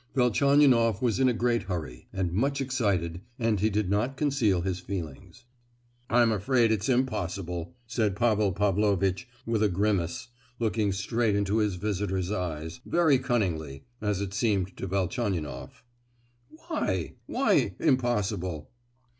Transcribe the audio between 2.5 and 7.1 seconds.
excited, and he did not conceal his feelings. "I'm afraid it's